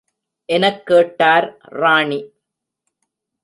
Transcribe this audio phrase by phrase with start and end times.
[0.45, 1.57] எனக் கேட்டார்
[1.61, 2.19] ராணி.